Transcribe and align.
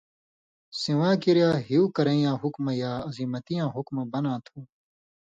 سیواں 0.81 1.15
کِریا 1.23 1.49
”ہیُو 1.67 1.81
کرَیں 1.95 2.21
یاں 2.23 2.35
حُکمہ 2.41 2.71
یا 2.81 2.91
عزیمتیاں 3.09 3.67
حُکمہ“ 3.75 4.01
بناں 4.11 4.39
تُھو۔ 4.45 4.59